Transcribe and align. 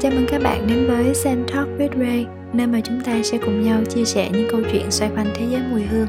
Chào 0.00 0.12
mừng 0.12 0.26
các 0.28 0.42
bạn 0.44 0.66
đến 0.66 0.86
với 0.88 1.14
Sen 1.14 1.46
Talk 1.48 1.68
with 1.78 2.00
Ray, 2.00 2.26
nơi 2.52 2.66
mà 2.66 2.80
chúng 2.84 3.00
ta 3.04 3.22
sẽ 3.24 3.38
cùng 3.38 3.62
nhau 3.62 3.80
chia 3.88 4.04
sẻ 4.04 4.30
những 4.32 4.48
câu 4.50 4.60
chuyện 4.72 4.90
xoay 4.90 5.10
quanh 5.16 5.26
thế 5.34 5.46
giới 5.50 5.62
mùi 5.70 5.82
hương. 5.82 6.06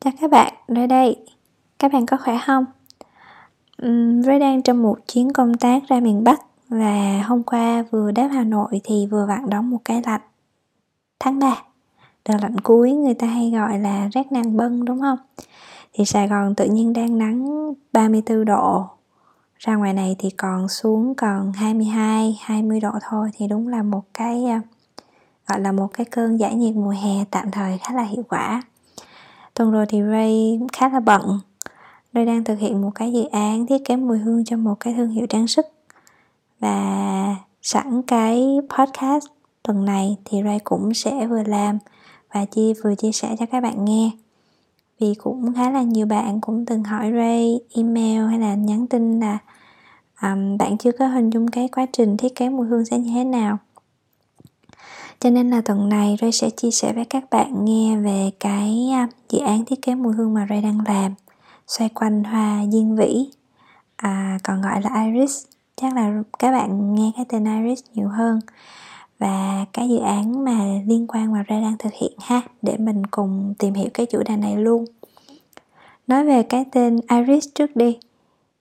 Chào 0.00 0.12
các 0.20 0.30
bạn, 0.30 0.54
Ray 0.68 0.86
đây. 0.86 1.16
Các 1.78 1.92
bạn 1.92 2.06
có 2.06 2.16
khỏe 2.16 2.38
không? 2.46 2.64
Ray 4.22 4.38
đang 4.38 4.62
trong 4.62 4.82
một 4.82 4.98
chuyến 5.12 5.32
công 5.32 5.54
tác 5.54 5.82
ra 5.88 6.00
miền 6.00 6.24
Bắc 6.24 6.40
và 6.68 7.22
hôm 7.26 7.42
qua 7.42 7.84
vừa 7.90 8.10
đáp 8.10 8.28
Hà 8.32 8.44
Nội 8.44 8.80
thì 8.84 9.06
vừa 9.10 9.26
vặn 9.26 9.50
đóng 9.50 9.70
một 9.70 9.80
cái 9.84 10.02
lạnh 10.06 10.20
tháng 11.18 11.38
3 11.38 11.62
đợt 12.28 12.36
lạnh 12.42 12.60
cuối, 12.60 12.92
người 12.92 13.14
ta 13.14 13.26
hay 13.26 13.50
gọi 13.50 13.78
là 13.78 14.08
rét 14.12 14.32
nàng 14.32 14.56
bân, 14.56 14.84
đúng 14.84 15.00
không? 15.00 15.18
Thì 15.92 16.04
Sài 16.04 16.28
Gòn 16.28 16.54
tự 16.54 16.64
nhiên 16.64 16.92
đang 16.92 17.18
nắng 17.18 17.72
34 17.92 18.44
độ. 18.44 18.84
Ra 19.58 19.76
ngoài 19.76 19.92
này 19.92 20.16
thì 20.18 20.30
còn 20.30 20.68
xuống 20.68 21.14
còn 21.14 21.52
22 21.52 22.38
20 22.42 22.80
độ 22.80 22.90
thôi, 23.10 23.30
thì 23.36 23.46
đúng 23.48 23.68
là 23.68 23.82
một 23.82 24.02
cái 24.14 24.44
à, 24.44 24.60
gọi 25.46 25.60
là 25.60 25.72
một 25.72 25.88
cái 25.92 26.06
cơn 26.06 26.40
giải 26.40 26.54
nhiệt 26.54 26.74
mùa 26.74 26.94
hè 27.02 27.24
tạm 27.30 27.50
thời 27.50 27.78
khá 27.78 27.94
là 27.94 28.02
hiệu 28.02 28.22
quả. 28.28 28.62
Tuần 29.54 29.70
rồi 29.70 29.86
thì 29.88 30.02
Ray 30.10 30.60
khá 30.72 30.88
là 30.88 31.00
bận. 31.00 31.40
Ray 32.14 32.26
đang 32.26 32.44
thực 32.44 32.58
hiện 32.58 32.82
một 32.82 32.90
cái 32.94 33.12
dự 33.12 33.24
án 33.24 33.66
thiết 33.66 33.84
kế 33.84 33.96
mùi 33.96 34.18
hương 34.18 34.44
cho 34.44 34.56
một 34.56 34.74
cái 34.80 34.94
thương 34.94 35.10
hiệu 35.10 35.26
trang 35.26 35.46
sức. 35.46 35.66
Và 36.60 37.36
sẵn 37.62 38.02
cái 38.02 38.58
podcast 38.78 39.26
tuần 39.62 39.84
này 39.84 40.16
thì 40.24 40.42
Ray 40.44 40.58
cũng 40.58 40.94
sẽ 40.94 41.26
vừa 41.26 41.42
làm 41.42 41.78
và 42.34 42.44
chia 42.44 42.72
vừa 42.84 42.94
chia 42.94 43.12
sẻ 43.12 43.36
cho 43.38 43.46
các 43.46 43.60
bạn 43.60 43.84
nghe. 43.84 44.10
Vì 45.00 45.14
cũng 45.14 45.54
khá 45.54 45.70
là 45.70 45.82
nhiều 45.82 46.06
bạn 46.06 46.40
cũng 46.40 46.66
từng 46.66 46.84
hỏi 46.84 47.12
Ray 47.16 47.60
email 47.74 48.26
hay 48.26 48.38
là 48.38 48.54
nhắn 48.54 48.86
tin 48.86 49.20
là 49.20 49.38
um, 50.22 50.58
bạn 50.58 50.78
chưa 50.78 50.92
có 50.92 51.06
hình 51.06 51.30
dung 51.30 51.48
cái 51.48 51.68
quá 51.68 51.86
trình 51.92 52.16
thiết 52.16 52.34
kế 52.34 52.48
mùi 52.48 52.66
hương 52.66 52.84
sẽ 52.84 52.98
như 52.98 53.10
thế 53.14 53.24
nào. 53.24 53.58
Cho 55.20 55.30
nên 55.30 55.50
là 55.50 55.60
tuần 55.60 55.88
này 55.88 56.16
Ray 56.20 56.32
sẽ 56.32 56.50
chia 56.50 56.70
sẻ 56.70 56.92
với 56.92 57.04
các 57.04 57.24
bạn 57.30 57.64
nghe 57.64 57.96
về 57.96 58.30
cái 58.40 58.88
uh, 59.04 59.10
dự 59.28 59.38
án 59.38 59.64
thiết 59.64 59.82
kế 59.82 59.94
mùi 59.94 60.14
hương 60.14 60.34
mà 60.34 60.46
Ray 60.50 60.62
đang 60.62 60.80
làm 60.86 61.14
xoay 61.66 61.88
quanh 61.88 62.24
hoa 62.24 62.64
diên 62.72 62.96
vĩ 62.96 63.26
à, 63.96 64.38
còn 64.44 64.62
gọi 64.62 64.82
là 64.82 65.04
iris. 65.04 65.44
Chắc 65.76 65.94
là 65.94 66.22
các 66.38 66.52
bạn 66.52 66.94
nghe 66.94 67.12
cái 67.16 67.24
tên 67.28 67.44
iris 67.44 67.84
nhiều 67.94 68.08
hơn 68.08 68.40
và 69.18 69.64
cái 69.72 69.88
dự 69.88 69.98
án 69.98 70.44
mà 70.44 70.64
liên 70.86 71.06
quan 71.08 71.32
mà 71.32 71.42
ra 71.42 71.60
đang 71.60 71.78
thực 71.78 71.92
hiện 71.92 72.12
ha 72.20 72.42
để 72.62 72.76
mình 72.76 73.06
cùng 73.06 73.54
tìm 73.58 73.74
hiểu 73.74 73.88
cái 73.94 74.06
chủ 74.06 74.22
đề 74.28 74.36
này 74.36 74.56
luôn. 74.56 74.84
Nói 76.06 76.24
về 76.24 76.42
cái 76.42 76.64
tên 76.72 77.00
Iris 77.10 77.48
trước 77.54 77.76
đi 77.76 77.98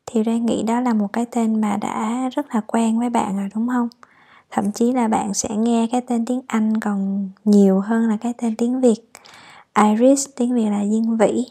thì 0.06 0.24
ra 0.24 0.38
nghĩ 0.38 0.64
đó 0.64 0.80
là 0.80 0.94
một 0.94 1.14
cái 1.14 1.26
tên 1.26 1.62
mà 1.62 1.78
đã 1.78 2.30
rất 2.34 2.56
là 2.56 2.62
quen 2.68 3.00
với 3.00 3.10
bạn 3.10 3.38
rồi 3.38 3.50
đúng 3.56 3.68
không? 3.68 3.90
Thậm 4.52 4.72
chí 4.72 4.92
là 4.92 5.08
bạn 5.08 5.34
sẽ 5.34 5.50
nghe 5.56 5.88
cái 5.92 6.02
tên 6.02 6.26
tiếng 6.26 6.42
Anh 6.48 6.80
còn 6.80 7.30
nhiều 7.46 7.80
hơn 7.80 8.10
là 8.10 8.18
cái 8.18 8.34
tên 8.38 8.56
tiếng 8.56 8.82
Việt. 8.82 9.12
Iris 9.84 10.28
tiếng 10.36 10.56
Việt 10.56 10.70
là 10.70 10.86
Diên 10.86 11.18
Vĩ. 11.18 11.46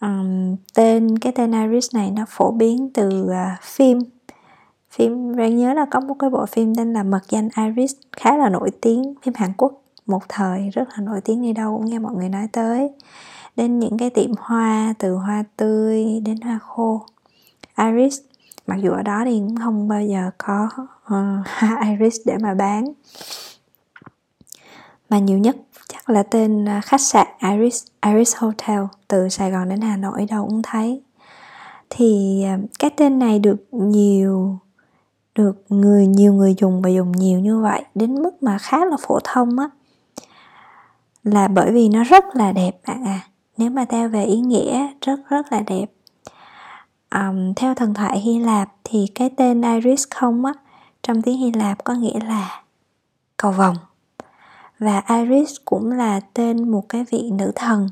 Um, 0.00 0.56
tên 0.74 1.18
cái 1.18 1.32
tên 1.32 1.52
Iris 1.52 1.94
này 1.94 2.10
nó 2.10 2.24
phổ 2.28 2.50
biến 2.50 2.90
từ 2.94 3.24
uh, 3.24 3.62
phim 3.62 3.98
phim 4.90 5.34
Rang 5.34 5.56
nhớ 5.56 5.74
là 5.74 5.86
có 5.90 6.00
một 6.00 6.14
cái 6.18 6.30
bộ 6.30 6.46
phim 6.46 6.74
tên 6.74 6.92
là 6.92 7.02
Mật 7.02 7.20
danh 7.28 7.48
Iris 7.56 7.92
khá 8.12 8.36
là 8.36 8.48
nổi 8.48 8.70
tiếng. 8.80 9.14
Phim 9.22 9.34
Hàn 9.34 9.52
Quốc 9.56 9.82
một 10.06 10.22
thời 10.28 10.70
rất 10.70 10.88
là 10.88 10.96
nổi 11.00 11.20
tiếng 11.20 11.42
đi 11.42 11.52
đâu 11.52 11.76
cũng 11.76 11.90
nghe 11.90 11.98
mọi 11.98 12.14
người 12.14 12.28
nói 12.28 12.48
tới. 12.52 12.90
Đến 13.56 13.78
những 13.78 13.98
cái 13.98 14.10
tiệm 14.10 14.30
hoa 14.38 14.94
từ 14.98 15.14
hoa 15.14 15.44
tươi 15.56 16.20
đến 16.24 16.40
hoa 16.40 16.58
khô. 16.58 17.06
Iris 17.76 18.20
mặc 18.66 18.76
dù 18.82 18.90
ở 18.90 19.02
đó 19.02 19.22
thì 19.24 19.38
cũng 19.38 19.56
không 19.56 19.88
bao 19.88 20.02
giờ 20.02 20.30
có 20.38 20.68
uh, 20.78 20.86
hoa 21.46 21.82
Iris 21.90 22.16
để 22.24 22.36
mà 22.42 22.54
bán. 22.54 22.84
Mà 25.10 25.18
nhiều 25.18 25.38
nhất 25.38 25.56
chắc 25.88 26.10
là 26.10 26.22
tên 26.22 26.64
ờ, 26.64 26.80
khách 26.84 27.00
sạn 27.00 27.26
Iris 27.50 27.86
Iris 28.06 28.36
Hotel 28.36 28.80
từ 29.08 29.28
Sài 29.28 29.50
Gòn 29.50 29.68
đến 29.68 29.80
Hà 29.80 29.96
Nội 29.96 30.26
đâu 30.30 30.46
cũng 30.46 30.62
thấy. 30.62 31.02
Thì 31.90 32.42
ờ, 32.44 32.58
cái 32.78 32.90
tên 32.96 33.18
này 33.18 33.38
được 33.38 33.66
nhiều 33.70 34.58
được 35.38 35.62
người 35.68 36.06
nhiều 36.06 36.32
người 36.32 36.54
dùng 36.58 36.82
và 36.82 36.90
dùng 36.90 37.12
nhiều 37.12 37.40
như 37.40 37.60
vậy 37.60 37.84
đến 37.94 38.22
mức 38.22 38.42
mà 38.42 38.58
khá 38.58 38.84
là 38.84 38.96
phổ 39.06 39.18
thông 39.24 39.58
á. 39.58 39.70
Là 41.24 41.48
bởi 41.48 41.72
vì 41.72 41.88
nó 41.88 42.04
rất 42.04 42.24
là 42.36 42.52
đẹp 42.52 42.80
bạn 42.86 43.04
à 43.06 43.20
nếu 43.56 43.70
mà 43.70 43.84
theo 43.84 44.08
về 44.08 44.24
ý 44.24 44.40
nghĩa 44.40 44.88
rất 45.00 45.20
rất 45.28 45.52
là 45.52 45.60
đẹp. 45.60 45.86
Um, 47.14 47.54
theo 47.54 47.74
thần 47.74 47.94
thoại 47.94 48.20
Hy 48.20 48.38
Lạp 48.38 48.68
thì 48.84 49.06
cái 49.14 49.30
tên 49.36 49.62
Iris 49.62 50.04
không 50.10 50.44
á 50.44 50.52
trong 51.02 51.22
tiếng 51.22 51.38
Hy 51.38 51.52
Lạp 51.52 51.84
có 51.84 51.94
nghĩa 51.94 52.20
là 52.20 52.62
cầu 53.36 53.52
vồng. 53.52 53.76
Và 54.78 55.02
Iris 55.08 55.56
cũng 55.64 55.92
là 55.92 56.20
tên 56.34 56.70
một 56.70 56.88
cái 56.88 57.04
vị 57.10 57.30
nữ 57.30 57.52
thần. 57.54 57.88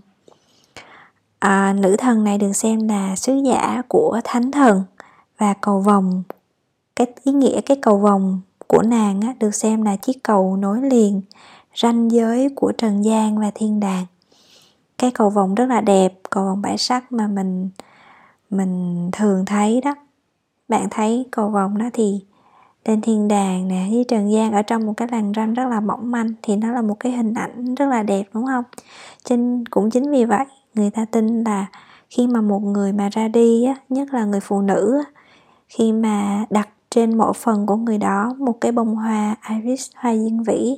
À, 1.38 1.72
nữ 1.72 1.96
thần 1.98 2.24
này 2.24 2.38
được 2.38 2.52
xem 2.52 2.88
là 2.88 3.16
sứ 3.16 3.34
giả 3.46 3.82
của 3.88 4.20
thánh 4.24 4.50
thần 4.50 4.84
và 5.38 5.54
cầu 5.60 5.80
vồng 5.80 6.22
cái 6.96 7.06
ý 7.24 7.32
nghĩa 7.32 7.60
cái 7.60 7.76
cầu 7.82 7.98
vòng 7.98 8.40
của 8.66 8.82
nàng 8.82 9.20
á, 9.20 9.34
được 9.40 9.54
xem 9.54 9.82
là 9.82 9.96
chiếc 9.96 10.22
cầu 10.22 10.56
nối 10.56 10.80
liền 10.82 11.22
ranh 11.74 12.10
giới 12.10 12.48
của 12.56 12.72
trần 12.72 13.04
gian 13.04 13.38
và 13.38 13.50
thiên 13.54 13.80
đàng. 13.80 14.06
Cái 14.98 15.10
cầu 15.10 15.30
vòng 15.30 15.54
rất 15.54 15.66
là 15.66 15.80
đẹp 15.80 16.12
cầu 16.30 16.44
vòng 16.44 16.62
bảy 16.62 16.78
sắc 16.78 17.12
mà 17.12 17.26
mình 17.26 17.68
mình 18.50 19.08
thường 19.12 19.44
thấy 19.44 19.80
đó. 19.80 19.94
Bạn 20.68 20.88
thấy 20.90 21.26
cầu 21.30 21.48
vòng 21.48 21.78
đó 21.78 21.86
thì 21.92 22.20
lên 22.84 23.00
thiên 23.00 23.28
đàng 23.28 23.68
nè 23.68 23.88
với 23.90 24.04
trần 24.08 24.32
gian 24.32 24.52
ở 24.52 24.62
trong 24.62 24.86
một 24.86 24.92
cái 24.96 25.08
làn 25.12 25.32
ranh 25.36 25.54
rất 25.54 25.64
là 25.68 25.80
mỏng 25.80 26.10
manh 26.10 26.32
thì 26.42 26.56
nó 26.56 26.72
là 26.72 26.82
một 26.82 27.00
cái 27.00 27.12
hình 27.12 27.34
ảnh 27.34 27.74
rất 27.74 27.86
là 27.86 28.02
đẹp 28.02 28.24
đúng 28.32 28.46
không? 28.46 28.64
Trên 29.24 29.64
cũng 29.70 29.90
chính 29.90 30.10
vì 30.10 30.24
vậy 30.24 30.44
người 30.74 30.90
ta 30.90 31.04
tin 31.04 31.44
là 31.44 31.66
khi 32.10 32.26
mà 32.26 32.40
một 32.40 32.58
người 32.58 32.92
mà 32.92 33.08
ra 33.08 33.28
đi 33.28 33.64
á 33.64 33.74
nhất 33.88 34.08
là 34.14 34.24
người 34.24 34.40
phụ 34.40 34.60
nữ 34.60 35.02
á, 35.04 35.22
khi 35.68 35.92
mà 35.92 36.44
đặt 36.50 36.68
trên 36.96 37.18
mỗi 37.18 37.32
phần 37.32 37.66
của 37.66 37.76
người 37.76 37.98
đó 37.98 38.34
một 38.38 38.60
cái 38.60 38.72
bông 38.72 38.96
hoa 38.96 39.36
iris 39.50 39.90
hoa 39.96 40.14
diên 40.14 40.42
vĩ 40.42 40.76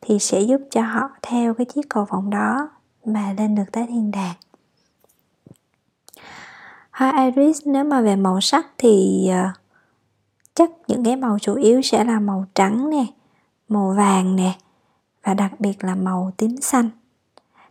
thì 0.00 0.18
sẽ 0.18 0.40
giúp 0.40 0.60
cho 0.70 0.82
họ 0.82 1.10
theo 1.22 1.54
cái 1.54 1.64
chiếc 1.64 1.88
cầu 1.88 2.04
vọng 2.04 2.30
đó 2.30 2.68
mà 3.04 3.34
lên 3.38 3.54
được 3.54 3.72
tới 3.72 3.86
thiên 3.88 4.10
đàng. 4.10 4.34
Hoa 6.90 7.24
iris 7.24 7.60
nếu 7.66 7.84
mà 7.84 8.00
về 8.00 8.16
màu 8.16 8.40
sắc 8.40 8.66
thì 8.78 9.26
uh, 9.30 9.56
chắc 10.54 10.70
những 10.88 11.04
cái 11.04 11.16
màu 11.16 11.38
chủ 11.38 11.54
yếu 11.54 11.82
sẽ 11.82 12.04
là 12.04 12.20
màu 12.20 12.46
trắng 12.54 12.90
nè 12.90 13.04
màu 13.68 13.94
vàng 13.96 14.36
nè 14.36 14.52
và 15.24 15.34
đặc 15.34 15.60
biệt 15.60 15.84
là 15.84 15.94
màu 15.94 16.32
tím 16.36 16.56
xanh. 16.60 16.90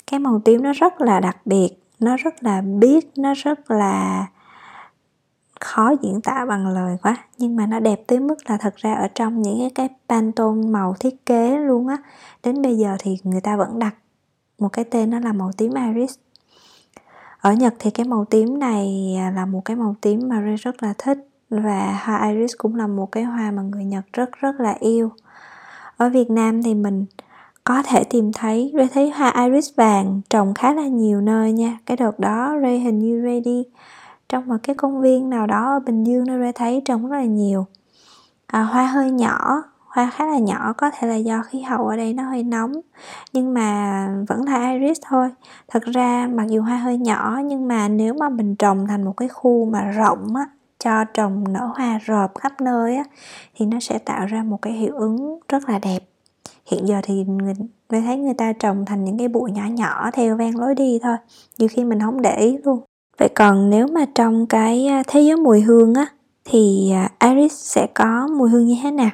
Cái 0.08 0.20
màu 0.20 0.42
tím 0.46 0.64
nó 0.64 0.74
rất 0.74 1.02
là 1.02 1.20
đặc 1.20 1.38
biệt 1.46 1.70
nó 2.00 2.18
rất 2.18 2.44
là 2.44 2.62
biết 2.62 3.12
nó 3.18 3.34
rất 3.34 3.72
là 3.72 4.26
khó 5.60 5.92
diễn 6.02 6.22
tả 6.22 6.46
bằng 6.46 6.68
lời 6.68 6.98
quá, 7.02 7.16
nhưng 7.38 7.56
mà 7.56 7.66
nó 7.66 7.80
đẹp 7.80 8.02
tới 8.08 8.20
mức 8.20 8.36
là 8.50 8.58
thật 8.58 8.76
ra 8.76 8.94
ở 8.94 9.08
trong 9.16 9.42
những 9.42 9.70
cái 9.76 9.90
pantone 10.10 10.68
màu 10.68 10.96
thiết 11.00 11.26
kế 11.26 11.58
luôn 11.58 11.88
á, 11.88 11.98
đến 12.44 12.62
bây 12.62 12.78
giờ 12.78 12.96
thì 13.00 13.18
người 13.24 13.42
ta 13.42 13.56
vẫn 13.56 13.80
đặt 13.80 13.96
một 14.60 14.70
cái 14.70 14.86
tên 14.86 15.10
nó 15.10 15.20
là 15.20 15.34
màu 15.34 15.52
tím 15.58 15.74
iris. 15.74 16.16
Ở 17.42 17.54
Nhật 17.54 17.74
thì 17.80 17.92
cái 17.92 18.06
màu 18.06 18.26
tím 18.26 18.60
này 18.60 19.16
à, 19.20 19.32
là 19.36 19.46
một 19.46 19.62
cái 19.66 19.78
màu 19.78 19.96
tím 20.02 20.20
mà 20.30 20.42
Ray 20.42 20.56
rất 20.56 20.84
là 20.84 20.94
thích 20.98 21.18
và 21.50 22.02
hoa 22.04 22.30
iris 22.30 22.52
cũng 22.58 22.76
là 22.76 22.88
một 22.88 23.12
cái 23.12 23.24
hoa 23.24 23.52
mà 23.52 23.62
người 23.62 23.86
Nhật 23.86 24.04
rất 24.14 24.30
rất 24.32 24.60
là 24.60 24.76
yêu. 24.80 25.10
Ở 25.98 26.10
Việt 26.10 26.30
Nam 26.30 26.64
thì 26.64 26.76
mình 26.76 27.06
có 27.64 27.84
thể 27.84 28.04
tìm 28.04 28.32
thấy, 28.34 28.72
Ray 28.76 28.88
thấy 28.94 29.10
hoa 29.10 29.34
iris 29.46 29.70
vàng 29.76 30.22
trồng 30.30 30.54
khá 30.54 30.74
là 30.74 30.88
nhiều 30.88 31.22
nơi 31.22 31.52
nha. 31.52 31.78
Cái 31.86 31.98
đợt 31.98 32.20
đó 32.20 32.58
Ray 32.62 32.80
hình 32.80 33.00
như 33.00 33.22
Ray 33.24 33.42
đi 33.42 33.64
trong 34.30 34.48
một 34.48 34.58
cái 34.64 34.76
công 34.76 35.02
viên 35.02 35.30
nào 35.30 35.48
đó 35.48 35.74
ở 35.74 35.80
Bình 35.80 36.04
Dương 36.04 36.26
nơi 36.28 36.40
đã 36.42 36.52
thấy 36.56 36.82
trồng 36.86 37.08
rất 37.08 37.18
là 37.18 37.26
nhiều. 37.26 37.66
À, 38.48 38.62
hoa 38.62 38.86
hơi 38.86 39.12
nhỏ 39.12 39.64
hoa 39.90 40.10
khá 40.10 40.26
là 40.26 40.38
nhỏ 40.38 40.74
có 40.74 40.92
thể 40.92 41.08
là 41.08 41.16
do 41.16 41.44
khí 41.44 41.62
hậu 41.62 41.88
ở 41.88 41.98
đây 41.98 42.14
nó 42.14 42.24
hơi 42.24 42.44
nóng 42.44 42.72
nhưng 43.34 43.54
mà 43.54 44.08
vẫn 44.28 44.44
là 44.44 44.72
iris 44.72 44.98
thôi. 45.08 45.30
Thật 45.68 45.84
ra 45.84 46.30
mặc 46.34 46.48
dù 46.50 46.62
hoa 46.62 46.78
hơi 46.78 46.98
nhỏ 46.98 47.40
nhưng 47.46 47.68
mà 47.68 47.88
nếu 47.88 48.14
mà 48.14 48.30
mình 48.30 48.56
trồng 48.56 48.88
thành 48.88 49.04
một 49.04 49.18
cái 49.18 49.30
khu 49.30 49.66
mà 49.66 49.82
rộng 49.82 50.36
á 50.36 50.46
cho 50.80 51.04
trồng 51.14 51.54
nở 51.54 51.70
hoa 51.76 52.00
rợp 52.06 52.32
khắp 52.40 52.62
nơi 52.62 52.96
á 52.96 53.04
thì 53.56 53.66
nó 53.66 53.80
sẽ 53.80 53.98
tạo 53.98 54.26
ra 54.26 54.44
một 54.44 54.62
cái 54.62 54.74
hiệu 54.74 54.94
ứng 54.96 55.40
rất 55.48 55.70
là 55.70 55.80
đẹp. 55.80 56.00
Hiện 56.66 56.88
giờ 56.88 57.00
thì 57.04 57.24
người 57.24 57.54
mới 57.90 58.02
thấy 58.02 58.18
người 58.18 58.34
ta 58.34 58.54
trồng 58.54 58.86
thành 58.86 59.04
những 59.04 59.18
cái 59.18 59.28
bụi 59.28 59.52
nhỏ 59.52 59.66
nhỏ 59.66 60.10
theo 60.14 60.36
ven 60.36 60.56
lối 60.56 60.76
đi 60.76 61.00
thôi 61.04 61.16
nhiều 61.58 61.70
khi 61.72 61.84
mình 61.84 62.00
không 62.00 62.22
để 62.22 62.36
ý 62.36 62.58
luôn 62.64 62.89
vậy 63.20 63.30
còn 63.30 63.70
nếu 63.70 63.88
mà 63.88 64.06
trong 64.16 64.48
cái 64.48 64.88
thế 65.08 65.22
giới 65.22 65.38
mùi 65.38 65.62
hương 65.62 65.94
á, 65.94 66.06
thì 66.46 66.92
à, 66.92 67.10
iris 67.20 67.54
sẽ 67.54 67.88
có 67.94 68.28
mùi 68.28 68.50
hương 68.50 68.66
như 68.66 68.78
thế 68.84 68.92
nào? 68.92 69.10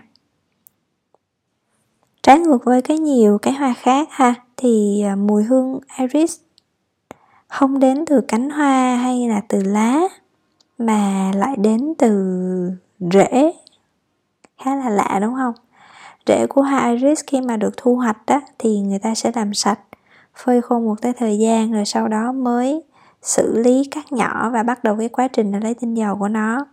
Trái 2.24 2.40
ngược 2.40 2.66
với 2.66 2.82
cái 2.82 3.00
nhiều 3.00 3.38
cái 3.38 3.54
hoa 3.54 3.74
khác 3.74 4.08
ha, 4.12 4.34
thì 4.58 5.02
à, 5.02 5.16
mùi 5.16 5.44
hương 5.44 5.80
iris 5.98 6.40
không 7.48 7.80
đến 7.80 8.06
từ 8.06 8.22
cánh 8.28 8.50
hoa 8.50 8.96
hay 8.96 9.28
là 9.30 9.42
từ 9.48 9.64
lá, 9.64 10.00
mà 10.78 11.32
lại 11.36 11.56
đến 11.58 11.94
từ 11.98 12.12
rễ. 13.00 13.54
Khá 14.58 14.76
là 14.76 14.90
lạ, 14.90 15.20
đúng 15.22 15.36
không? 15.36 15.54
Rễ 16.28 16.48
của 16.48 16.62
hoa 16.62 16.92
iris 16.92 17.20
khi 17.28 17.42
mà 17.42 17.58
được 17.58 17.78
thu 17.78 17.96
hoạch 17.96 18.26
đó 18.26 18.42
thì 18.60 18.80
người 18.80 19.00
ta 19.00 19.16
sẽ 19.16 19.32
làm 19.36 19.54
sạch, 19.54 19.80
phơi 20.36 20.62
khô 20.62 20.80
một 20.80 20.96
cái 21.02 21.14
thời 21.14 21.38
gian 21.38 21.72
rồi 21.72 21.86
sau 21.86 22.08
đó 22.08 22.32
mới 22.32 22.84
xử 23.26 23.58
lý 23.58 23.84
cắt 23.92 24.12
nhỏ 24.12 24.50
và 24.54 24.64
bắt 24.64 24.84
đầu 24.84 24.96
cái 25.00 25.10
quá 25.10 25.28
trình 25.28 25.52
là 25.52 25.60
lấy 25.60 25.74
tinh 25.74 25.94
dầu 25.94 26.16
của 26.16 26.28
nó. 26.28 26.66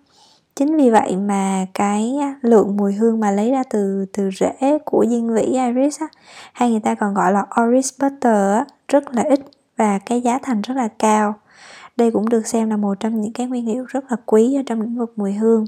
Chính 0.56 0.76
vì 0.76 0.90
vậy 0.90 1.16
mà 1.16 1.66
cái 1.75 2.12
lượng 2.43 2.76
mùi 2.76 2.93
hương 2.93 3.20
mà 3.20 3.31
lấy 3.31 3.50
ra 3.50 3.62
từ 3.70 4.06
từ 4.12 4.31
rễ 4.40 4.78
của 4.84 5.06
diên 5.08 5.34
vĩ 5.34 5.43
iris 5.43 6.00
á, 6.00 6.06
hay 6.52 6.70
người 6.70 6.81
ta 6.81 6.94
còn 6.94 7.14
gọi 7.14 7.32
là 7.32 7.46
oris 7.62 7.93
butter 8.00 8.56
á, 8.56 8.64
rất 8.88 9.14
là 9.14 9.22
ít 9.22 9.40
và 9.76 9.99
cái 9.99 10.20
giá 10.20 10.38
thành 10.43 10.60
rất 10.60 10.75
là 10.76 10.88
cao. 10.88 11.34
Đây 11.96 12.10
cũng 12.10 12.28
được 12.28 12.46
xem 12.46 12.70
là 12.70 12.76
một 12.76 13.00
trong 13.00 13.20
những 13.20 13.32
cái 13.32 13.46
nguyên 13.46 13.66
liệu 13.66 13.84
rất 13.84 14.05
là 14.10 14.16
quý 14.26 14.55
ở 14.56 14.62
trong 14.66 14.81
lĩnh 14.81 14.98
vực 14.98 15.12
mùi 15.16 15.32
hương. 15.32 15.64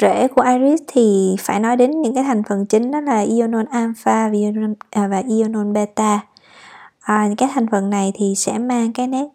Rễ 0.00 0.28
của 0.28 0.42
iris 0.42 0.80
thì 0.86 1.36
phải 1.40 1.60
nói 1.60 1.76
đến 1.76 2.02
những 2.02 2.14
cái 2.14 2.24
thành 2.24 2.42
phần 2.48 2.66
chính 2.66 2.90
đó 2.90 3.00
là 3.00 3.20
ionol 3.20 3.64
alpha 3.70 4.28
và 4.28 4.34
ionol, 4.34 4.72
à, 4.90 5.08
và 5.08 5.22
ionol 5.28 5.72
beta. 5.72 6.20
À, 7.00 7.26
những 7.26 7.36
cái 7.36 7.48
thành 7.52 7.66
phần 7.70 7.90
này 7.90 8.12
thì 8.14 8.34
sẽ 8.36 8.58
mang 8.58 8.92
cái 8.92 9.06
nét 9.06 9.26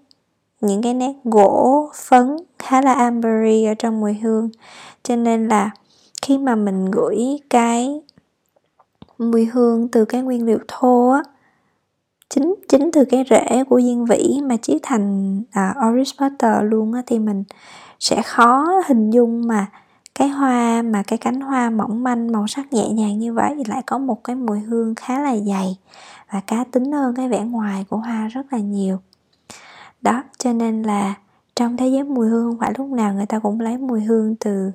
những 0.61 0.81
cái 0.81 0.93
nét 0.93 1.13
gỗ 1.23 1.89
phấn 1.95 2.37
khá 2.59 2.81
là 2.81 2.93
ambery 2.93 3.65
ở 3.65 3.73
trong 3.73 3.99
mùi 3.99 4.13
hương. 4.13 4.49
Cho 5.03 5.15
nên 5.15 5.47
là 5.47 5.69
khi 6.21 6.37
mà 6.37 6.55
mình 6.55 6.91
gửi 6.91 7.17
cái 7.49 8.01
mùi 9.17 9.45
hương 9.45 9.87
từ 9.87 10.05
cái 10.05 10.21
nguyên 10.21 10.45
liệu 10.45 10.59
thô 10.67 11.09
á 11.09 11.23
chính 12.29 12.55
chính 12.69 12.91
từ 12.93 13.05
cái 13.05 13.25
rễ 13.29 13.63
của 13.69 13.81
diên 13.81 14.05
vĩ 14.05 14.39
mà 14.43 14.57
chế 14.57 14.79
thành 14.83 15.41
à, 15.51 15.75
orange 15.77 16.11
butter 16.19 16.63
luôn 16.63 16.93
á 16.93 17.01
thì 17.05 17.19
mình 17.19 17.43
sẽ 17.99 18.21
khó 18.21 18.81
hình 18.87 19.11
dung 19.11 19.47
mà 19.47 19.67
cái 20.15 20.29
hoa 20.29 20.81
mà 20.81 21.03
cái 21.07 21.17
cánh 21.17 21.41
hoa 21.41 21.69
mỏng 21.69 22.03
manh 22.03 22.31
màu 22.31 22.47
sắc 22.47 22.73
nhẹ 22.73 22.89
nhàng 22.89 23.19
như 23.19 23.33
vậy 23.33 23.55
lại 23.67 23.81
có 23.85 23.97
một 23.97 24.23
cái 24.23 24.35
mùi 24.35 24.59
hương 24.59 24.95
khá 24.95 25.19
là 25.19 25.37
dày 25.37 25.77
và 26.31 26.41
cá 26.47 26.63
tính 26.71 26.91
hơn 26.91 27.15
cái 27.15 27.29
vẻ 27.29 27.43
ngoài 27.43 27.85
của 27.89 27.97
hoa 27.97 28.27
rất 28.27 28.53
là 28.53 28.59
nhiều 28.59 28.99
đó 30.05 30.23
cho 30.37 30.53
nên 30.53 30.83
là 30.83 31.13
trong 31.55 31.77
thế 31.77 31.87
giới 31.87 32.03
mùi 32.03 32.27
hương 32.27 32.51
không 32.51 32.59
phải 32.59 32.73
lúc 32.77 32.89
nào 32.89 33.13
người 33.13 33.25
ta 33.25 33.39
cũng 33.39 33.59
lấy 33.59 33.77
mùi 33.77 34.01
hương 34.01 34.35
từ 34.35 34.71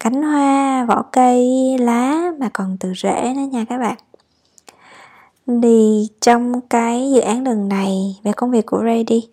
cánh 0.00 0.22
hoa 0.22 0.84
vỏ 0.84 1.02
cây 1.12 1.76
lá 1.78 2.32
mà 2.38 2.48
còn 2.52 2.76
từ 2.80 2.92
rễ 2.96 3.34
nữa 3.36 3.42
nha 3.52 3.64
các 3.68 3.78
bạn. 3.78 3.96
Thì 5.62 6.08
trong 6.20 6.60
cái 6.60 7.12
dự 7.14 7.20
án 7.20 7.44
lần 7.44 7.68
này 7.68 8.20
về 8.22 8.32
công 8.32 8.50
việc 8.50 8.66
của 8.66 8.82
Ray 8.84 9.04
đi 9.04 9.28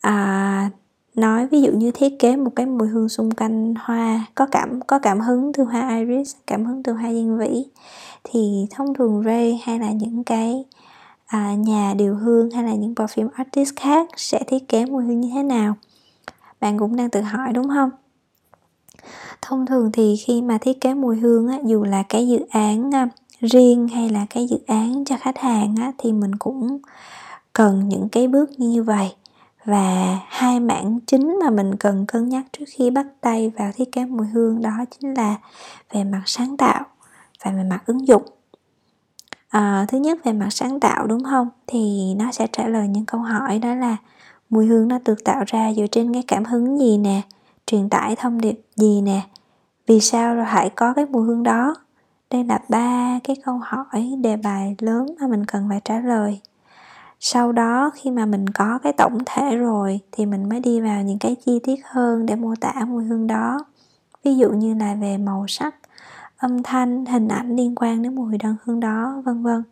à, 0.00 0.70
nói 1.14 1.46
ví 1.46 1.62
dụ 1.62 1.72
như 1.72 1.90
thiết 1.90 2.18
kế 2.18 2.36
một 2.36 2.50
cái 2.56 2.66
mùi 2.66 2.88
hương 2.88 3.08
xung 3.08 3.30
quanh 3.30 3.74
hoa 3.78 4.26
có 4.34 4.46
cảm 4.46 4.80
có 4.80 4.98
cảm 4.98 5.20
hứng 5.20 5.52
từ 5.52 5.64
hoa 5.64 5.98
iris 5.98 6.36
cảm 6.46 6.64
hứng 6.64 6.82
từ 6.82 6.92
hoa 6.92 7.12
diên 7.12 7.38
vĩ 7.38 7.64
thì 8.24 8.66
thông 8.70 8.94
thường 8.94 9.22
Ray 9.24 9.60
hay 9.64 9.78
là 9.78 9.90
những 9.90 10.24
cái 10.24 10.64
à, 11.30 11.54
nhà 11.54 11.94
điều 11.94 12.14
hương 12.14 12.50
hay 12.50 12.64
là 12.64 12.74
những 12.74 12.94
perfume 12.94 13.28
artist 13.34 13.76
khác 13.76 14.08
sẽ 14.16 14.42
thiết 14.46 14.68
kế 14.68 14.86
mùi 14.86 15.04
hương 15.04 15.20
như 15.20 15.30
thế 15.34 15.42
nào? 15.42 15.76
Bạn 16.60 16.78
cũng 16.78 16.96
đang 16.96 17.10
tự 17.10 17.20
hỏi 17.20 17.52
đúng 17.52 17.68
không? 17.68 17.90
Thông 19.42 19.66
thường 19.66 19.92
thì 19.92 20.16
khi 20.16 20.42
mà 20.42 20.58
thiết 20.58 20.80
kế 20.80 20.94
mùi 20.94 21.16
hương 21.16 21.48
á, 21.48 21.58
dù 21.64 21.84
là 21.84 22.02
cái 22.02 22.28
dự 22.28 22.38
án 22.50 22.94
à, 22.94 23.08
riêng 23.40 23.88
hay 23.88 24.08
là 24.08 24.26
cái 24.30 24.46
dự 24.46 24.58
án 24.66 25.04
cho 25.04 25.16
khách 25.20 25.38
hàng 25.38 25.74
á, 25.80 25.92
thì 25.98 26.12
mình 26.12 26.34
cũng 26.34 26.78
cần 27.52 27.88
những 27.88 28.08
cái 28.08 28.28
bước 28.28 28.50
như 28.58 28.82
vậy. 28.82 29.14
Và 29.64 30.18
hai 30.28 30.60
mảng 30.60 30.98
chính 31.06 31.38
mà 31.44 31.50
mình 31.50 31.76
cần 31.76 32.06
cân 32.06 32.28
nhắc 32.28 32.44
trước 32.52 32.64
khi 32.68 32.90
bắt 32.90 33.06
tay 33.20 33.52
vào 33.58 33.72
thiết 33.74 33.92
kế 33.92 34.04
mùi 34.04 34.26
hương 34.26 34.62
đó 34.62 34.70
chính 34.90 35.14
là 35.14 35.36
về 35.92 36.04
mặt 36.04 36.22
sáng 36.26 36.56
tạo 36.56 36.84
và 37.44 37.50
về 37.50 37.62
mặt 37.70 37.80
ứng 37.86 38.08
dụng 38.08 38.22
à, 39.50 39.86
thứ 39.88 39.98
nhất 39.98 40.18
về 40.24 40.32
mặt 40.32 40.48
sáng 40.50 40.80
tạo 40.80 41.06
đúng 41.06 41.24
không? 41.24 41.48
Thì 41.66 42.14
nó 42.14 42.32
sẽ 42.32 42.46
trả 42.52 42.68
lời 42.68 42.88
những 42.88 43.06
câu 43.06 43.20
hỏi 43.20 43.58
đó 43.58 43.74
là 43.74 43.96
mùi 44.50 44.66
hương 44.66 44.88
nó 44.88 44.98
được 45.04 45.24
tạo 45.24 45.44
ra 45.46 45.72
dựa 45.72 45.86
trên 45.86 46.12
cái 46.12 46.22
cảm 46.26 46.44
hứng 46.44 46.78
gì 46.78 46.98
nè 46.98 47.22
truyền 47.66 47.88
tải 47.88 48.16
thông 48.16 48.40
điệp 48.40 48.60
gì 48.76 49.00
nè 49.00 49.20
vì 49.86 50.00
sao 50.00 50.34
rồi 50.34 50.44
hãy 50.44 50.70
có 50.70 50.94
cái 50.94 51.06
mùi 51.06 51.26
hương 51.26 51.42
đó? 51.42 51.74
Đây 52.30 52.44
là 52.44 52.58
ba 52.68 53.18
cái 53.24 53.36
câu 53.44 53.60
hỏi 53.62 54.12
đề 54.22 54.36
bài 54.36 54.74
lớn 54.78 55.14
mà 55.20 55.26
mình 55.26 55.46
cần 55.46 55.66
phải 55.68 55.80
trả 55.84 56.00
lời. 56.00 56.40
Sau 57.20 57.52
đó 57.52 57.90
khi 57.94 58.10
mà 58.10 58.26
mình 58.26 58.48
có 58.48 58.78
cái 58.82 58.92
tổng 58.92 59.18
thể 59.26 59.56
rồi 59.56 60.00
thì 60.12 60.26
mình 60.26 60.48
mới 60.48 60.60
đi 60.60 60.80
vào 60.80 61.02
những 61.02 61.18
cái 61.18 61.36
chi 61.46 61.58
tiết 61.62 61.80
hơn 61.84 62.26
để 62.26 62.36
mô 62.36 62.54
tả 62.60 62.72
mùi 62.88 63.04
hương 63.04 63.26
đó. 63.26 63.64
Ví 64.24 64.36
dụ 64.36 64.50
như 64.50 64.74
là 64.74 64.94
về 64.94 65.18
màu 65.18 65.44
sắc 65.48 65.74
âm 66.40 66.62
thanh 66.62 67.06
hình 67.06 67.28
ảnh 67.28 67.56
liên 67.56 67.74
quan 67.74 68.02
đến 68.02 68.14
mùi 68.14 68.38
đơn 68.38 68.56
hương 68.64 68.80
đó 68.80 69.22
vân 69.24 69.42
vân. 69.42 69.62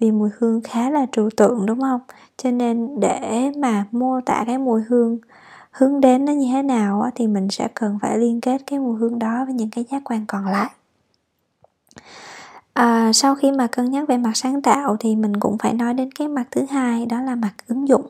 Vì 0.00 0.10
mùi 0.10 0.30
hương 0.38 0.60
khá 0.60 0.90
là 0.90 1.06
trừu 1.12 1.30
tượng 1.36 1.66
đúng 1.66 1.80
không? 1.80 2.00
Cho 2.36 2.50
nên 2.50 3.00
để 3.00 3.52
mà 3.56 3.84
mô 3.92 4.20
tả 4.20 4.44
cái 4.46 4.58
mùi 4.58 4.82
hương 4.88 5.18
hướng 5.70 6.00
đến 6.00 6.24
nó 6.24 6.32
như 6.32 6.48
thế 6.52 6.62
nào 6.62 7.10
thì 7.14 7.26
mình 7.26 7.48
sẽ 7.50 7.68
cần 7.74 7.98
phải 8.02 8.18
liên 8.18 8.40
kết 8.40 8.62
cái 8.66 8.78
mùi 8.78 8.98
hương 8.98 9.18
đó 9.18 9.44
với 9.44 9.54
những 9.54 9.70
cái 9.70 9.84
giác 9.90 10.02
quan 10.04 10.26
còn 10.26 10.46
lại. 10.46 10.70
À, 12.72 13.12
sau 13.12 13.34
khi 13.34 13.52
mà 13.52 13.66
cân 13.66 13.90
nhắc 13.90 14.08
về 14.08 14.16
mặt 14.16 14.32
sáng 14.34 14.62
tạo 14.62 14.96
thì 15.00 15.16
mình 15.16 15.40
cũng 15.40 15.58
phải 15.58 15.72
nói 15.72 15.94
đến 15.94 16.12
cái 16.12 16.28
mặt 16.28 16.44
thứ 16.50 16.64
hai 16.70 17.06
đó 17.06 17.20
là 17.20 17.34
mặt 17.34 17.52
ứng 17.66 17.88
dụng. 17.88 18.06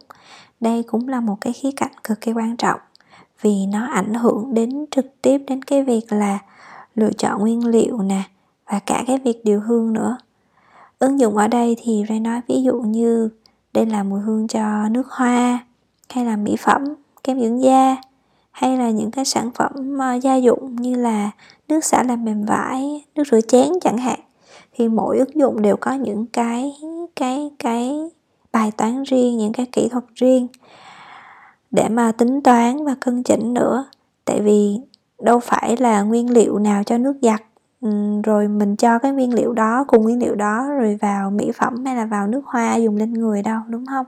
Đây 0.60 0.82
cũng 0.82 1.08
là 1.08 1.20
một 1.20 1.36
cái 1.40 1.52
khía 1.52 1.70
cạnh 1.76 1.92
cực 2.04 2.20
kỳ 2.20 2.32
quan 2.32 2.56
trọng 2.56 2.80
vì 3.42 3.66
nó 3.66 3.86
ảnh 3.86 4.14
hưởng 4.14 4.54
đến 4.54 4.86
trực 4.90 5.22
tiếp 5.22 5.38
đến 5.46 5.62
cái 5.62 5.82
việc 5.82 6.12
là 6.12 6.38
lựa 6.94 7.10
chọn 7.18 7.40
nguyên 7.40 7.66
liệu 7.66 7.98
nè, 7.98 8.22
và 8.66 8.78
cả 8.78 9.04
cái 9.06 9.18
việc 9.18 9.44
điều 9.44 9.60
hương 9.60 9.92
nữa. 9.92 10.16
Ứng 10.98 11.20
dụng 11.20 11.36
ở 11.36 11.48
đây 11.48 11.76
thì 11.82 12.04
Ray 12.08 12.20
nói 12.20 12.40
ví 12.48 12.62
dụ 12.62 12.80
như 12.80 13.28
đây 13.72 13.86
là 13.86 14.02
mùi 14.02 14.20
hương 14.20 14.48
cho 14.48 14.88
nước 14.88 15.08
hoa, 15.08 15.66
hay 16.10 16.24
là 16.24 16.36
mỹ 16.36 16.56
phẩm, 16.56 16.84
kem 17.24 17.40
dưỡng 17.40 17.62
da, 17.62 17.96
hay 18.50 18.76
là 18.76 18.90
những 18.90 19.10
cái 19.10 19.24
sản 19.24 19.50
phẩm 19.54 19.98
ờ, 19.98 20.14
gia 20.14 20.34
dụng 20.34 20.76
như 20.76 20.94
là 20.94 21.30
nước 21.68 21.84
xả 21.84 22.02
làm 22.02 22.24
mềm 22.24 22.44
vải, 22.44 23.04
nước 23.14 23.24
rửa 23.30 23.40
chén 23.40 23.68
chẳng 23.80 23.98
hạn. 23.98 24.20
Thì 24.72 24.88
mỗi 24.88 25.18
ứng 25.18 25.34
dụng 25.34 25.62
đều 25.62 25.76
có 25.76 25.92
những 25.92 26.26
cái 26.26 26.72
cái 27.16 27.50
cái 27.58 28.10
bài 28.52 28.70
toán 28.70 29.02
riêng, 29.02 29.38
những 29.38 29.52
cái 29.52 29.66
kỹ 29.72 29.88
thuật 29.88 30.04
riêng 30.14 30.48
để 31.70 31.88
mà 31.88 32.12
tính 32.12 32.42
toán 32.42 32.84
và 32.84 32.94
cân 33.00 33.22
chỉnh 33.22 33.54
nữa. 33.54 33.84
Tại 34.24 34.40
vì 34.40 34.78
đâu 35.22 35.40
phải 35.40 35.76
là 35.76 36.02
nguyên 36.02 36.30
liệu 36.30 36.58
nào 36.58 36.84
cho 36.84 36.98
nước 36.98 37.14
giặt. 37.22 37.42
Ừ, 37.80 37.88
rồi 38.24 38.48
mình 38.48 38.76
cho 38.76 38.98
cái 38.98 39.12
nguyên 39.12 39.34
liệu 39.34 39.52
đó 39.52 39.84
cùng 39.88 40.02
nguyên 40.02 40.18
liệu 40.18 40.34
đó 40.34 40.68
rồi 40.78 40.98
vào 41.02 41.30
mỹ 41.30 41.52
phẩm 41.54 41.84
hay 41.84 41.96
là 41.96 42.06
vào 42.06 42.26
nước 42.26 42.42
hoa 42.44 42.76
dùng 42.76 42.96
lên 42.96 43.12
người 43.12 43.42
đâu 43.42 43.60
đúng 43.68 43.86
không? 43.86 44.06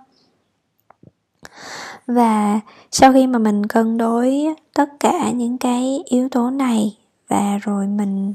Và 2.07 2.61
sau 2.91 3.13
khi 3.13 3.27
mà 3.27 3.39
mình 3.39 3.67
cân 3.67 3.99
đối 3.99 4.47
tất 4.75 4.89
cả 5.01 5.31
những 5.31 5.59
cái 5.59 6.03
yếu 6.05 6.29
tố 6.29 6.51
này 6.51 6.99
và 7.29 7.59
rồi 7.63 7.87
mình 7.87 8.35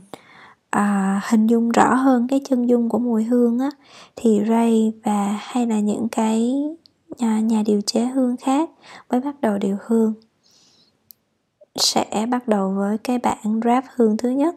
à, 0.69 1.21
hình 1.29 1.47
dung 1.47 1.69
rõ 1.69 1.93
hơn 1.93 2.27
cái 2.27 2.41
chân 2.49 2.69
dung 2.69 2.89
của 2.89 2.99
mùi 2.99 3.23
hương 3.23 3.59
á 3.59 3.69
thì 4.15 4.41
Ray 4.49 4.93
và 5.03 5.39
hay 5.41 5.67
là 5.67 5.79
những 5.79 6.07
cái 6.11 6.63
nhà, 7.17 7.39
nhà 7.39 7.63
điều 7.65 7.81
chế 7.85 8.05
hương 8.05 8.37
khác 8.37 8.69
mới 9.09 9.21
bắt 9.21 9.41
đầu 9.41 9.57
điều 9.57 9.77
hương 9.85 10.13
sẽ 11.79 12.25
bắt 12.29 12.47
đầu 12.47 12.69
với 12.69 12.97
cái 12.97 13.17
bản 13.17 13.59
draft 13.59 13.81
hương 13.95 14.17
thứ 14.17 14.29
nhất. 14.29 14.55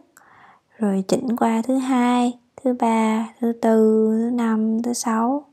Rồi 0.77 1.03
chỉnh 1.07 1.35
qua 1.35 1.61
thứ 1.67 1.77
hai 1.77 2.33
thứ 2.63 2.73
ba 2.79 3.27
thứ 3.39 3.53
tư 3.61 4.07
thứ 4.17 4.35
năm 4.35 4.81
thứ 4.83 4.93
sáu. 4.93 5.45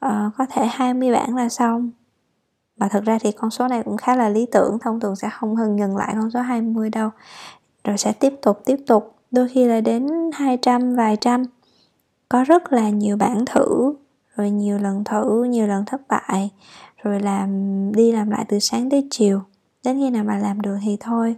À, 0.00 0.30
có 0.38 0.46
thể 0.50 0.66
20 0.66 1.12
bản 1.12 1.36
là 1.36 1.48
xong. 1.48 1.90
Mà 2.76 2.88
thực 2.88 3.04
ra 3.04 3.18
thì 3.20 3.32
con 3.32 3.50
số 3.50 3.68
này 3.68 3.82
cũng 3.82 3.96
khá 3.96 4.16
là 4.16 4.28
lý 4.28 4.46
tưởng 4.52 4.78
thông 4.78 5.00
thường 5.00 5.16
sẽ 5.16 5.28
không 5.32 5.56
hơn 5.56 5.78
dừng 5.78 5.96
lại 5.96 6.14
con 6.20 6.30
số 6.30 6.40
20 6.40 6.90
đâu. 6.90 7.10
Rồi 7.84 7.98
sẽ 7.98 8.12
tiếp 8.12 8.34
tục 8.42 8.62
tiếp 8.64 8.76
tục 8.86 9.14
đôi 9.30 9.48
khi 9.48 9.64
là 9.64 9.80
đến 9.80 10.08
200 10.32 10.96
vài 10.96 11.16
trăm. 11.20 11.42
Có 12.28 12.44
rất 12.44 12.72
là 12.72 12.90
nhiều 12.90 13.16
bản 13.16 13.44
thử 13.46 13.94
rồi 14.36 14.50
nhiều 14.50 14.78
lần 14.78 15.04
thử 15.04 15.44
nhiều 15.44 15.66
lần 15.66 15.84
thất 15.84 16.00
bại 16.08 16.50
rồi 17.02 17.20
làm 17.20 17.92
đi 17.92 18.12
làm 18.12 18.30
lại 18.30 18.44
từ 18.48 18.58
sáng 18.58 18.90
tới 18.90 19.08
chiều 19.10 19.40
đến 19.84 19.98
khi 19.98 20.10
nào 20.10 20.24
mà 20.24 20.38
làm 20.38 20.60
được 20.60 20.78
thì 20.82 20.96
thôi. 21.00 21.36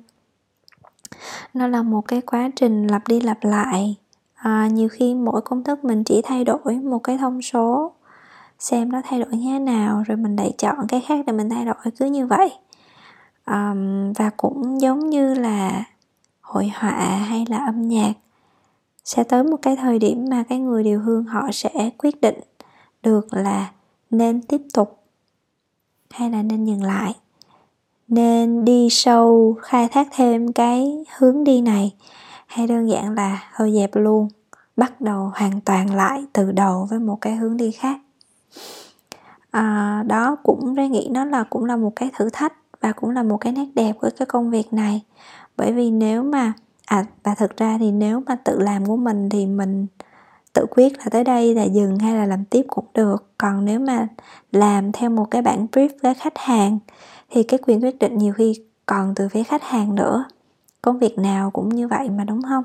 Nó 1.55 1.67
là 1.67 1.83
một 1.83 2.01
cái 2.09 2.21
quá 2.21 2.51
trình 2.57 2.87
lặp 2.87 3.09
đi 3.09 3.21
lặp 3.21 3.45
lại. 3.45 3.97
À, 4.35 4.69
nhiều 4.73 4.89
khi 4.89 5.15
mỗi 5.15 5.41
công 5.41 5.65
thức 5.65 5.85
mình 5.85 6.05
chỉ 6.05 6.23
thay 6.25 6.45
đổi 6.45 6.75
một 6.83 6.99
cái 6.99 7.19
thông 7.19 7.43
số 7.43 7.93
xem 8.59 8.93
nó 8.93 9.01
thay 9.05 9.21
đổi 9.21 9.31
như 9.31 9.53
thế 9.53 9.59
nào 9.59 10.03
rồi 10.07 10.17
mình 10.17 10.37
lại 10.37 10.53
chọn 10.59 10.77
cái 10.89 11.01
khác 11.01 11.25
để 11.27 11.33
mình 11.33 11.51
thay 11.51 11.65
đổi 11.65 11.75
cứ 11.99 12.07
như 12.07 12.27
vậy. 12.27 12.53
À, 13.45 13.75
và 14.17 14.31
cũng 14.37 14.81
giống 14.81 15.11
như 15.11 15.35
là 15.35 15.85
hội 16.41 16.73
họa 16.75 17.07
hay 17.29 17.45
là 17.49 17.57
âm 17.57 17.89
nhạc 17.89 18.13
sẽ 19.05 19.25
tới 19.25 19.45
một 19.45 19.57
cái 19.63 19.77
thời 19.77 19.99
điểm 19.99 20.27
mà 20.31 20.43
cái 20.49 20.59
người 20.59 20.85
điều 20.85 21.01
hương 21.01 21.25
họ 21.25 21.49
sẽ 21.53 21.91
quyết 21.99 22.21
định 22.21 22.41
được 23.03 23.35
là 23.35 23.71
nên 24.11 24.43
tiếp 24.43 24.61
tục 24.75 25.05
hay 26.11 26.31
là 26.31 26.43
nên 26.43 26.65
dừng 26.65 26.83
lại 26.83 27.15
nên 28.09 28.65
đi 28.65 28.89
sâu 28.91 29.57
khai 29.63 29.89
thác 29.89 30.09
thêm 30.11 30.53
cái 30.53 31.05
hướng 31.19 31.45
đi 31.45 31.61
này 31.61 31.95
hay 32.47 32.67
đơn 32.67 32.91
giản 32.91 33.15
là 33.15 33.51
thôi 33.57 33.73
dẹp 33.75 33.91
luôn 33.97 34.29
bắt 34.77 35.01
đầu 35.01 35.33
hoàn 35.35 35.61
toàn 35.61 35.95
lại 35.95 36.25
từ 36.33 36.53
đầu 36.53 36.87
với 36.91 36.99
một 36.99 37.19
cái 37.21 37.37
hướng 37.37 37.57
đi 37.57 37.71
khác. 37.71 37.97
À, 39.51 40.03
đó 40.07 40.37
cũng 40.43 40.75
ra 40.75 40.87
nghĩ 40.87 41.09
nó 41.11 41.25
là 41.25 41.45
cũng 41.51 41.65
là 41.65 41.77
một 41.77 41.93
cái 41.97 42.11
thử 42.19 42.29
thách 42.33 42.53
và 42.81 42.93
cũng 42.93 43.11
là 43.11 43.23
một 43.23 43.37
cái 43.37 43.53
nét 43.53 43.67
đẹp 43.75 43.93
của 44.01 44.11
cái 44.19 44.27
công 44.27 44.51
việc 44.51 44.73
này. 44.73 45.03
Bởi 45.57 45.73
vì 45.73 45.91
nếu 45.91 46.23
mà 46.23 46.53
à 46.87 47.05
và 47.23 47.35
thực 47.35 47.57
ra 47.57 47.77
thì 47.81 47.93
nếu 47.93 48.23
mà 48.27 48.35
tự 48.35 48.59
làm 48.59 48.87
của 48.87 48.97
mình 48.97 49.29
thì 49.29 49.47
mình 49.47 49.87
tự 50.53 50.67
quyết 50.71 50.99
là 50.99 51.05
tới 51.11 51.25
đây 51.25 51.55
là 51.55 51.63
dừng 51.63 51.99
hay 51.99 52.15
là 52.15 52.27
làm 52.27 52.45
tiếp 52.45 52.63
cũng 52.69 52.87
được. 52.95 53.31
Còn 53.39 53.65
nếu 53.65 53.81
mà 53.81 54.09
làm 54.53 54.93
theo 54.93 55.11
một 55.11 55.25
cái 55.31 55.43
bản 55.43 55.67
brief 55.73 55.89
với 56.03 56.15
khách 56.15 56.39
hàng 56.39 56.79
thì 57.31 57.43
cái 57.43 57.59
quyền 57.67 57.83
quyết 57.83 57.99
định 57.99 58.19
nhiều 58.19 58.33
khi 58.33 58.55
còn 58.87 59.13
từ 59.17 59.29
phía 59.29 59.43
khách 59.43 59.63
hàng 59.63 59.95
nữa. 59.95 60.25
Công 60.83 60.99
việc 60.99 61.19
nào 61.19 61.51
cũng 61.51 61.69
như 61.69 61.89
vậy 61.89 62.11
mà 62.11 62.25
đúng 62.25 62.43
không? 62.43 62.65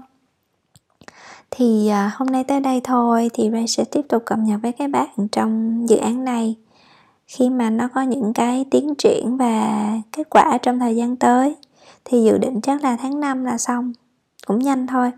Thì 1.51 1.87
à, 1.87 2.11
hôm 2.15 2.27
nay 2.27 2.43
tới 2.43 2.59
đây 2.59 2.81
thôi 2.83 3.29
thì 3.33 3.49
Ray 3.49 3.67
sẽ 3.67 3.83
tiếp 3.83 4.01
tục 4.09 4.23
cập 4.25 4.39
nhật 4.39 4.59
với 4.61 4.71
các 4.71 4.89
bạn 4.89 5.27
trong 5.31 5.83
dự 5.89 5.97
án 5.97 6.23
này. 6.23 6.55
Khi 7.27 7.49
mà 7.49 7.69
nó 7.69 7.87
có 7.93 8.01
những 8.01 8.33
cái 8.33 8.65
tiến 8.71 8.95
triển 8.97 9.37
và 9.37 9.91
kết 10.11 10.29
quả 10.29 10.57
trong 10.61 10.79
thời 10.79 10.95
gian 10.95 11.15
tới 11.15 11.55
thì 12.05 12.23
dự 12.23 12.37
định 12.37 12.61
chắc 12.61 12.83
là 12.83 12.97
tháng 12.97 13.19
5 13.19 13.45
là 13.45 13.57
xong 13.57 13.93
cũng 14.47 14.59
nhanh 14.59 14.87
thôi. 14.87 15.11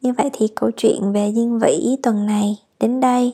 Như 0.00 0.12
vậy 0.12 0.30
thì 0.32 0.48
câu 0.54 0.70
chuyện 0.76 1.12
về 1.12 1.32
diên 1.34 1.58
vĩ 1.58 1.96
tuần 2.02 2.26
này 2.26 2.58
đến 2.80 3.00
đây. 3.00 3.32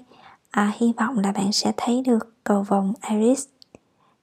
À, 0.51 0.73
hy 0.77 0.93
vọng 0.97 1.19
là 1.19 1.33
bạn 1.33 1.53
sẽ 1.53 1.73
thấy 1.77 2.03
được 2.07 2.45
cầu 2.45 2.63
vồng 2.63 2.93
iris. 3.11 3.47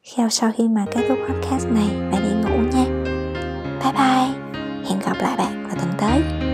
Kheo, 0.06 0.30
sau 0.30 0.52
khi 0.58 0.68
mà 0.68 0.86
kết 0.92 1.02
thúc 1.10 1.18
podcast 1.30 1.68
này, 1.68 1.88
Bạn 2.12 2.22
đi 2.24 2.50
ngủ 2.50 2.58
nha. 2.58 2.86
Bye 3.84 3.94
bye. 3.94 4.56
Hẹn 4.90 5.00
gặp 5.06 5.18
lại 5.22 5.38
bạn 5.38 5.64
vào 5.68 5.76
tuần 5.76 5.94
tới. 5.98 6.45